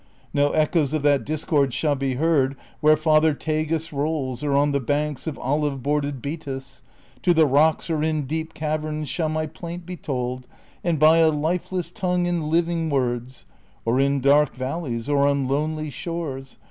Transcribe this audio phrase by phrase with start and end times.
[0.33, 4.79] No echoes of that discord shall be heard Where Father Tagus rolls, or on the
[4.79, 6.81] banks Of olive bordered Betis;
[7.19, 10.47] ^ to the rocks Or in deep caverns shall my plaint be told,
[10.83, 13.45] And by a lifeless tongue in living words;
[13.85, 16.57] Or in dark valleys or on lonely shores.